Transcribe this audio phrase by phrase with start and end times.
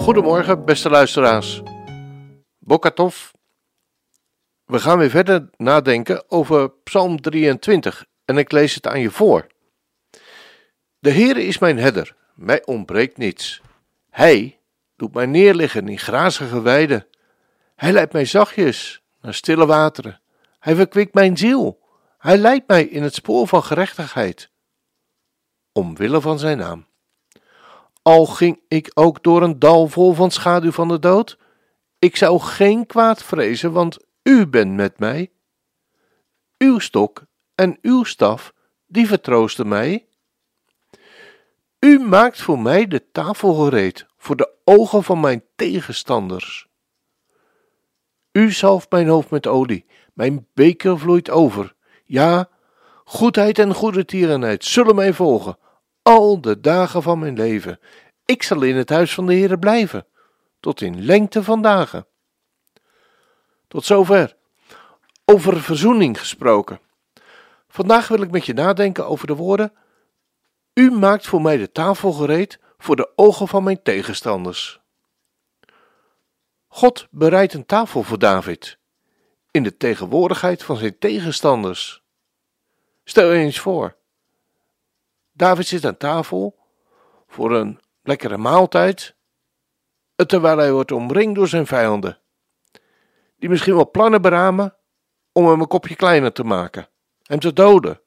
[0.00, 1.62] Goedemorgen, beste luisteraars.
[2.58, 3.30] Bokatov.
[4.64, 9.46] We gaan weer verder nadenken over Psalm 23 en ik lees het aan je voor.
[10.98, 13.60] De Heere is mijn herder, mij ontbreekt niets.
[14.10, 14.58] Hij
[14.96, 17.06] doet mij neerliggen in grazige weiden.
[17.76, 20.20] Hij leidt mij zachtjes naar stille wateren.
[20.58, 21.80] Hij verkwikt mijn ziel.
[22.18, 24.50] Hij leidt mij in het spoor van gerechtigheid.
[25.72, 26.88] Omwille van zijn naam.
[28.02, 31.38] Al ging ik ook door een dal vol van schaduw van de dood,
[31.98, 35.32] ik zou geen kwaad vrezen, want u bent met mij.
[36.58, 37.22] Uw stok
[37.54, 38.52] en uw staf,
[38.86, 40.06] die vertroosten mij.
[41.78, 46.68] U maakt voor mij de tafel gereed, voor de ogen van mijn tegenstanders.
[48.32, 51.74] U zalft mijn hoofd met olie, mijn beker vloeit over.
[52.04, 52.48] Ja,
[53.04, 55.58] goedheid en goede tierenheid zullen mij volgen,
[56.02, 57.80] al de dagen van mijn leven.
[58.24, 60.06] Ik zal in het huis van de Heere blijven,
[60.60, 62.06] tot in lengte van dagen.
[63.68, 64.36] Tot zover.
[65.24, 66.80] Over verzoening gesproken.
[67.68, 69.72] Vandaag wil ik met je nadenken over de woorden:
[70.74, 74.80] U maakt voor mij de tafel gereed voor de ogen van mijn tegenstanders.
[76.68, 78.78] God bereidt een tafel voor David
[79.50, 82.02] in de tegenwoordigheid van zijn tegenstanders.
[83.04, 83.96] Stel je eens voor:
[85.40, 86.58] David zit aan tafel
[87.28, 89.14] voor een lekkere maaltijd,
[90.16, 92.18] terwijl hij wordt omringd door zijn vijanden
[93.38, 94.76] die misschien wel plannen beramen
[95.32, 96.88] om hem een kopje kleiner te maken,
[97.22, 98.00] hem te doden.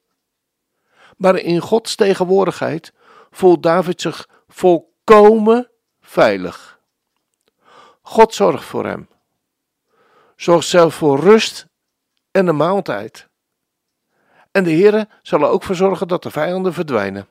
[1.17, 2.93] Maar in Gods tegenwoordigheid
[3.31, 5.71] voelt David zich volkomen
[6.01, 6.79] veilig.
[8.01, 9.09] God zorgt voor hem.
[10.35, 11.67] Zorgt zelf voor rust
[12.31, 13.31] en een maaltijd.
[14.53, 17.27] En de Heere zal er ook voor zorgen dat de vijanden verdwijnen.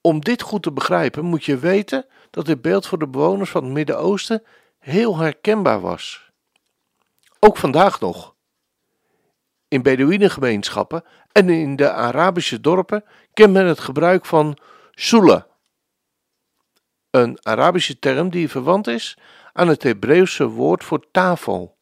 [0.00, 3.64] Om dit goed te begrijpen moet je weten dat dit beeld voor de bewoners van
[3.64, 4.42] het Midden-Oosten
[4.78, 6.30] heel herkenbaar was.
[7.38, 8.34] Ook vandaag nog.
[9.68, 14.58] In Bedouinengemeenschappen en in de Arabische dorpen kent men het gebruik van
[14.90, 15.46] sula,
[17.10, 19.18] een Arabische term die verwant is
[19.52, 21.76] aan het Hebreeuwse woord voor tafel.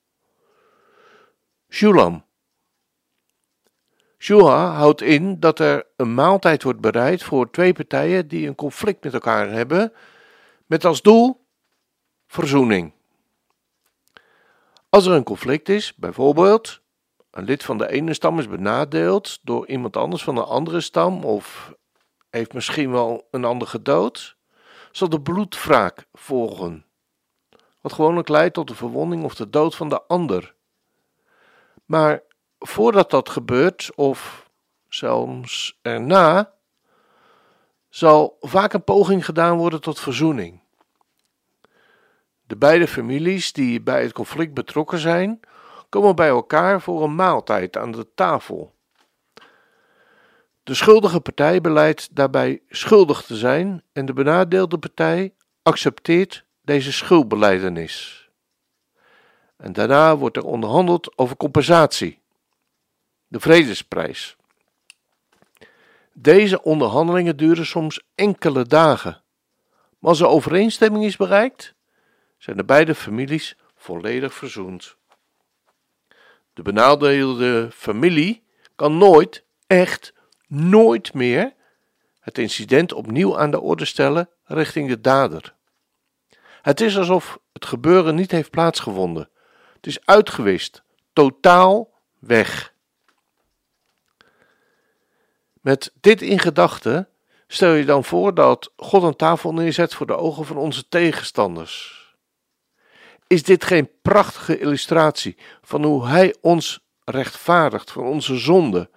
[1.69, 2.26] Shulam.
[4.27, 9.05] Shua houdt in dat er een maaltijd wordt bereid voor twee partijen die een conflict
[9.05, 9.93] met elkaar hebben,
[10.67, 11.47] met als doel
[12.27, 12.93] verzoening.
[14.89, 16.81] Als er een conflict is, bijvoorbeeld
[17.31, 21.25] een lid van de ene stam is benadeeld door iemand anders van een andere stam
[21.25, 21.75] of
[22.31, 24.37] heeft misschien wel een ander gedood,
[24.91, 26.85] zal de bloedwraak volgen,
[27.81, 30.55] wat gewoonlijk leidt tot de verwonding of de dood van de ander.
[31.85, 32.25] Maar
[32.59, 34.51] voordat dat gebeurt, of
[34.89, 36.53] zelfs erna,
[37.89, 40.61] zal vaak een poging gedaan worden tot verzoening.
[42.47, 45.41] De beide families die bij het conflict betrokken zijn,
[45.89, 48.75] komen bij elkaar voor een maaltijd aan de tafel.
[50.63, 58.29] De schuldige partij beleidt daarbij schuldig te zijn en de benadeelde partij accepteert deze schuldbeleidenis.
[59.57, 62.21] En daarna wordt er onderhandeld over compensatie,
[63.27, 64.37] de vredesprijs.
[66.13, 69.23] Deze onderhandelingen duren soms enkele dagen,
[69.99, 71.75] maar als er overeenstemming is bereikt,
[72.39, 74.97] zijn de beide families volledig verzoend.
[76.53, 78.43] De benadeelde familie
[78.75, 80.13] kan nooit, echt
[80.47, 81.55] nooit meer,
[82.21, 85.55] het incident opnieuw aan de orde stellen richting de dader.
[86.63, 89.31] Het is alsof het gebeuren niet heeft plaatsgevonden.
[89.73, 90.83] Het is uitgewist,
[91.13, 92.75] totaal weg.
[95.67, 97.09] Met dit in gedachten
[97.47, 102.05] stel je dan voor dat God een tafel neerzet voor de ogen van onze tegenstanders.
[103.27, 108.91] Is dit geen prachtige illustratie van hoe Hij ons rechtvaardigt van onze zonde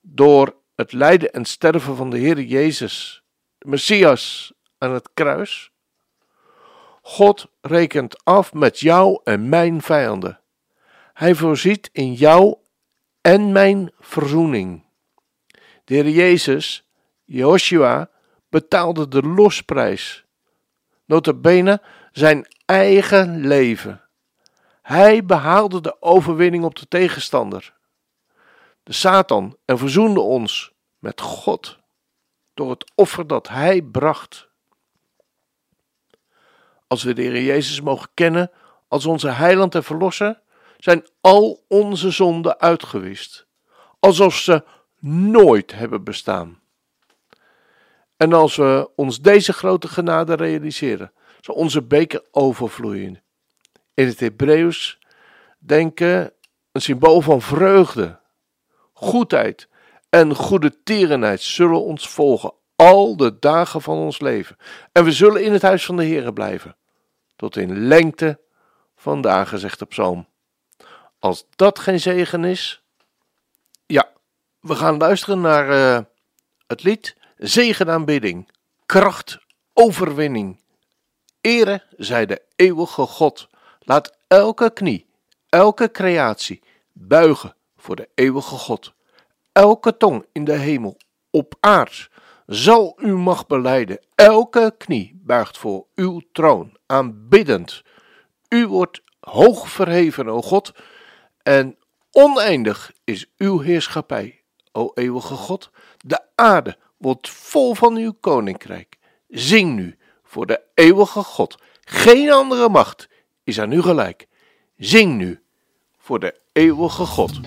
[0.00, 3.22] door het lijden en sterven van de Heer Jezus,
[3.58, 5.70] de Messias, aan het kruis?
[7.02, 10.40] God rekent af met jou en mijn vijanden.
[11.12, 12.56] Hij voorziet in jou
[13.20, 14.88] en mijn verzoening.
[15.90, 16.84] De Heer Jezus,
[17.24, 18.10] Joshua,
[18.48, 20.24] betaalde de losprijs.
[21.04, 21.82] Notabene
[22.12, 24.04] zijn eigen leven.
[24.82, 27.74] Hij behaalde de overwinning op de tegenstander,
[28.82, 31.78] de Satan, en verzoende ons met God
[32.54, 34.48] door het offer dat hij bracht.
[36.86, 38.50] Als we de Heer Jezus mogen kennen
[38.88, 40.40] als onze heiland en verlosser,
[40.78, 43.46] zijn al onze zonden uitgewist,
[44.00, 46.60] alsof ze nooit hebben bestaan.
[48.16, 53.22] En als we ons deze grote genade realiseren, zal onze beker overvloeien.
[53.94, 54.98] In het Hebreeuws
[55.58, 56.32] denken
[56.72, 58.20] een symbool van vreugde,
[58.92, 59.68] goedheid
[60.08, 64.56] en goede tierenheid zullen ons volgen al de dagen van ons leven.
[64.92, 66.76] En we zullen in het huis van de Heere blijven,
[67.36, 68.40] tot in lengte
[68.96, 70.28] van dagen, zegt de psalm.
[71.18, 72.79] Als dat geen zegen is,
[74.60, 76.04] we gaan luisteren naar uh,
[76.66, 78.48] het lied Zegenaanbidding,
[78.86, 79.38] kracht,
[79.72, 80.60] overwinning.
[81.40, 83.48] Ere zij de eeuwige God.
[83.78, 85.06] Laat elke knie,
[85.48, 86.62] elke creatie
[86.92, 88.92] buigen voor de eeuwige God.
[89.52, 90.96] Elke tong in de hemel,
[91.30, 92.10] op aard,
[92.46, 93.98] zal uw macht beleiden.
[94.14, 97.82] Elke knie buigt voor uw troon, aanbiddend.
[98.48, 100.72] U wordt hoog verheven, o God,
[101.42, 101.76] en
[102.10, 104.39] oneindig is uw heerschappij,
[104.72, 105.70] o eeuwige God.
[105.98, 108.98] De aarde wordt vol van uw koninkrijk.
[109.28, 111.56] Zing nu voor de eeuwige God.
[111.80, 113.08] Geen andere macht
[113.44, 114.28] is aan u gelijk.
[114.76, 115.40] Zing nu
[115.98, 117.40] voor de eeuwige God.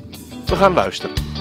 [0.46, 1.33] We gaan luisteren.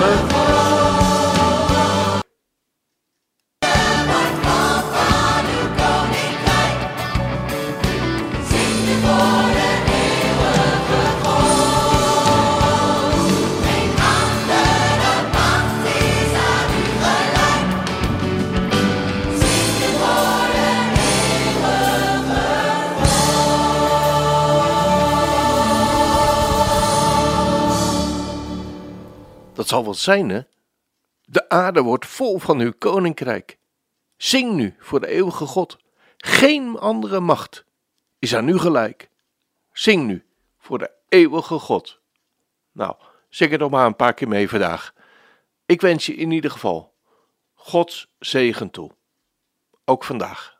[0.00, 0.39] 네.
[29.70, 30.40] Zal wat zijn, hè?
[31.24, 33.58] De aarde wordt vol van uw koninkrijk.
[34.16, 35.78] Zing nu voor de eeuwige God.
[36.16, 37.64] Geen andere macht
[38.18, 39.10] is aan u gelijk.
[39.72, 40.24] Zing nu
[40.58, 42.00] voor de eeuwige God.
[42.72, 42.94] Nou,
[43.28, 44.94] zeg het nog maar een paar keer mee vandaag.
[45.66, 46.94] Ik wens je in ieder geval
[47.54, 48.90] Gods zegen toe.
[49.84, 50.59] Ook vandaag.